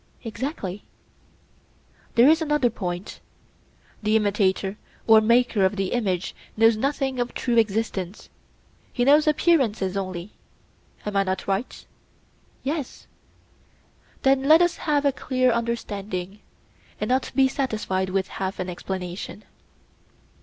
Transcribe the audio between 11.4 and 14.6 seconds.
right? Yes. Then let